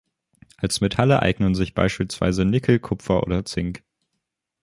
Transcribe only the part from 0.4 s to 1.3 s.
Als Metalle